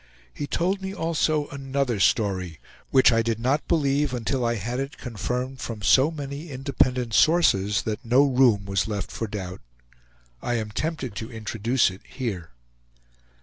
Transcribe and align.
He 0.33 0.47
told 0.47 0.81
me 0.81 0.95
also 0.95 1.47
another 1.49 1.99
story, 1.99 2.59
which 2.89 3.11
I 3.11 3.21
did 3.21 3.39
not 3.39 3.67
believe 3.67 4.15
until 4.15 4.43
I 4.43 4.55
had 4.55 4.79
it 4.79 4.97
confirmed 4.97 5.59
from 5.61 5.83
so 5.83 6.09
many 6.09 6.49
independent 6.49 7.13
sources 7.13 7.83
that 7.83 8.03
no 8.03 8.23
room 8.25 8.65
was 8.65 8.87
left 8.87 9.11
for 9.11 9.27
doubt. 9.27 9.61
I 10.41 10.55
am 10.55 10.71
tempted 10.71 11.13
to 11.17 11.31
introduce 11.31 11.91
it 11.91 12.01
here. 12.03 12.49